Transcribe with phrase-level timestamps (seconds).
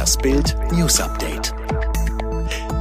[0.00, 1.52] Das Bild News Update.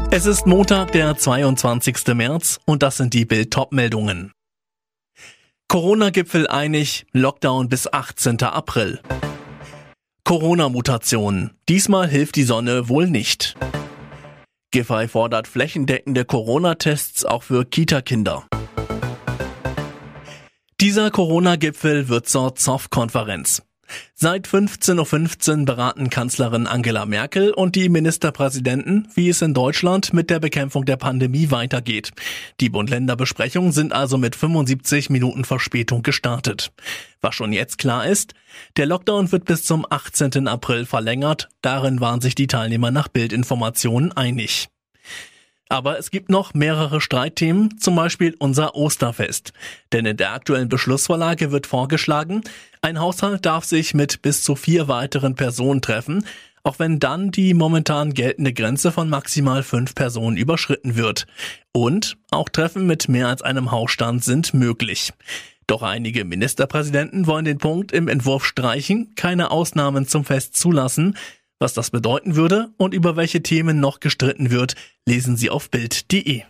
[0.10, 2.16] Es ist Montag, der 22.
[2.16, 4.32] März und das sind die Bild meldungen
[5.68, 8.42] Corona-Gipfel einig, Lockdown bis 18.
[8.44, 9.02] April.
[10.24, 11.52] Corona-Mutation.
[11.68, 13.58] Diesmal hilft die Sonne wohl nicht.
[14.72, 18.48] Giffey fordert flächendeckende Corona-Tests auch für Kita-Kinder.
[20.80, 23.64] Dieser Corona-Gipfel wird zur Zoff-Konferenz.
[24.14, 30.30] Seit 15.15 Uhr beraten Kanzlerin Angela Merkel und die Ministerpräsidenten, wie es in Deutschland mit
[30.30, 32.12] der Bekämpfung der Pandemie weitergeht.
[32.60, 36.72] Die Bund-Länder-Besprechungen sind also mit 75 Minuten Verspätung gestartet.
[37.22, 38.34] Was schon jetzt klar ist,
[38.78, 40.48] der Lockdown wird bis zum 18.
[40.48, 41.50] April verlängert.
[41.62, 44.70] Darin waren sich die Teilnehmer nach Bildinformationen einig.
[45.70, 49.54] Aber es gibt noch mehrere Streitthemen, zum Beispiel unser Osterfest.
[49.94, 52.42] Denn in der aktuellen Beschlussvorlage wird vorgeschlagen,
[52.82, 56.26] ein Haushalt darf sich mit bis zu vier weiteren Personen treffen,
[56.64, 61.28] auch wenn dann die momentan geltende Grenze von maximal fünf Personen überschritten wird.
[61.72, 65.14] Und auch Treffen mit mehr als einem Hausstand sind möglich.
[65.68, 71.16] Doch einige Ministerpräsidenten wollen den Punkt im Entwurf streichen, keine Ausnahmen zum Fest zulassen,
[71.60, 76.44] was das bedeuten würde und über welche Themen noch gestritten wird, lesen Sie auf Bild.de.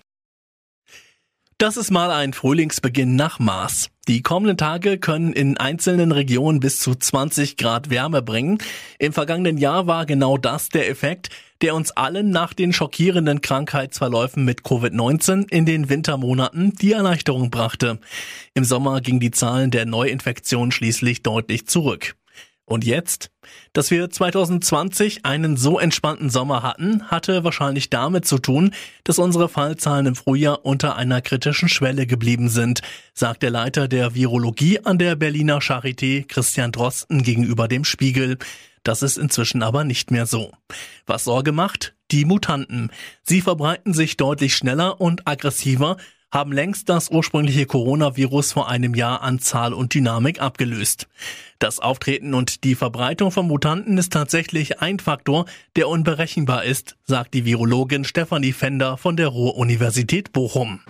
[1.61, 3.89] Das ist mal ein Frühlingsbeginn nach Mars.
[4.07, 8.59] Die kommenden Tage können in einzelnen Regionen bis zu 20 Grad Wärme bringen.
[8.97, 11.29] Im vergangenen Jahr war genau das der Effekt,
[11.61, 17.99] der uns allen nach den schockierenden Krankheitsverläufen mit Covid-19 in den Wintermonaten die Erleichterung brachte.
[18.53, 22.15] Im Sommer gingen die Zahlen der Neuinfektionen schließlich deutlich zurück.
[22.69, 23.31] Und jetzt?
[23.73, 29.49] Dass wir 2020 einen so entspannten Sommer hatten, hatte wahrscheinlich damit zu tun, dass unsere
[29.49, 32.81] Fallzahlen im Frühjahr unter einer kritischen Schwelle geblieben sind,
[33.15, 38.37] sagt der Leiter der Virologie an der Berliner Charité Christian Drosten gegenüber dem Spiegel.
[38.83, 40.51] Das ist inzwischen aber nicht mehr so.
[41.07, 41.95] Was Sorge macht?
[42.11, 42.91] Die Mutanten.
[43.23, 45.97] Sie verbreiten sich deutlich schneller und aggressiver,
[46.31, 51.07] haben längst das ursprüngliche Coronavirus vor einem Jahr an Zahl und Dynamik abgelöst.
[51.57, 55.45] Das Auftreten und die Verbreitung von Mutanten ist tatsächlich ein Faktor,
[55.75, 60.81] der unberechenbar ist, sagt die Virologin Stefanie Fender von der Ruhr-Universität Bochum.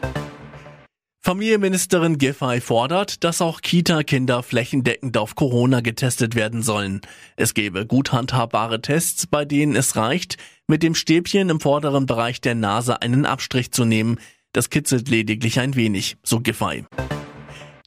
[1.22, 7.02] Familienministerin Giffey fordert, dass auch Kita-Kinder flächendeckend auf Corona getestet werden sollen.
[7.36, 10.38] Es gebe gut handhabbare Tests, bei denen es reicht,
[10.68, 14.18] mit dem Stäbchen im vorderen Bereich der Nase einen Abstrich zu nehmen.
[14.54, 16.86] Das kitzelt lediglich ein wenig, so Giffey.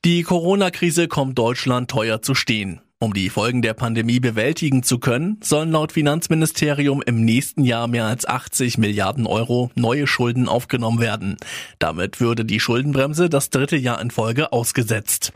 [0.04, 2.80] Die Corona-Krise kommt Deutschland teuer zu stehen.
[3.00, 8.04] Um die Folgen der Pandemie bewältigen zu können, sollen laut Finanzministerium im nächsten Jahr mehr
[8.04, 11.36] als 80 Milliarden Euro neue Schulden aufgenommen werden.
[11.80, 15.32] Damit würde die Schuldenbremse das dritte Jahr in Folge ausgesetzt.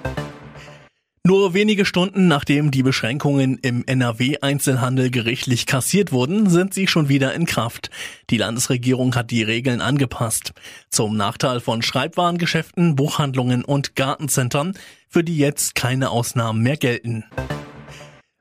[1.27, 7.35] Nur wenige Stunden nachdem die Beschränkungen im NRW-Einzelhandel gerichtlich kassiert wurden, sind sie schon wieder
[7.35, 7.91] in Kraft.
[8.31, 10.53] Die Landesregierung hat die Regeln angepasst.
[10.89, 14.75] Zum Nachteil von Schreibwarengeschäften, Buchhandlungen und Gartencentern,
[15.09, 17.25] für die jetzt keine Ausnahmen mehr gelten.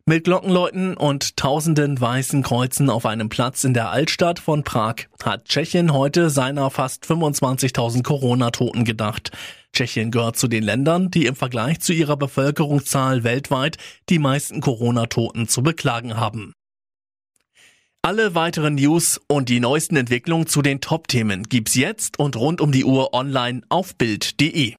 [0.08, 5.46] Mit Glockenläuten und tausenden weißen Kreuzen auf einem Platz in der Altstadt von Prag hat
[5.46, 9.32] Tschechien heute seiner fast 25.000 Corona-Toten gedacht.
[9.74, 13.78] Tschechien gehört zu den Ländern, die im Vergleich zu ihrer Bevölkerungszahl weltweit
[14.10, 16.54] die meisten Corona-Toten zu beklagen haben.
[18.04, 22.72] Alle weiteren News und die neuesten Entwicklungen zu den Top-Themen gibt's jetzt und rund um
[22.72, 24.76] die Uhr online auf Bild.de.